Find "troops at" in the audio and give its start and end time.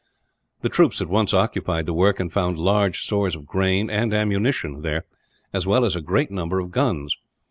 0.69-1.09